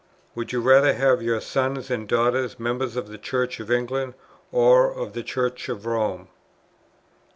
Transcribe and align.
Would 0.33 0.51
you 0.51 0.61
rather 0.61 0.95
have 0.95 1.21
your 1.21 1.39
sons 1.39 1.91
and 1.91 2.07
daughters 2.07 2.59
members 2.59 2.95
of 2.95 3.07
the 3.09 3.19
Church 3.19 3.59
of 3.59 3.69
England 3.69 4.15
or 4.51 4.91
of 4.91 5.13
the 5.13 5.21
Church 5.21 5.69
of 5.69 5.85
Rome?" 5.85 6.27